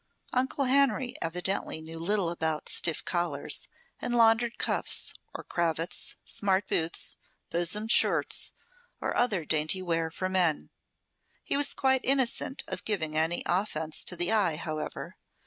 Uncle 0.33 0.65
Henry 0.65 1.13
evidently 1.21 1.79
knew 1.79 1.99
little 1.99 2.31
about 2.31 2.67
stiff 2.67 3.05
collars 3.05 3.67
and 3.99 4.15
laundered 4.15 4.57
cuffs, 4.57 5.13
or 5.35 5.43
cravats, 5.43 6.17
smart 6.25 6.67
boots, 6.67 7.17
bosomed 7.51 7.91
shirts, 7.91 8.51
or 8.99 9.15
other 9.15 9.45
dainty 9.45 9.79
wear 9.79 10.09
for 10.09 10.27
men. 10.27 10.71
He 11.43 11.55
was 11.55 11.75
quite 11.75 12.01
innocent 12.03 12.63
of 12.67 12.83
giving 12.83 13.15
any 13.15 13.43
offence 13.45 14.03
to 14.05 14.15
the 14.15 14.31
eye, 14.31 14.55
however. 14.55 15.17